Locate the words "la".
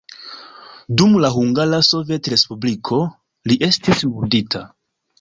1.25-1.31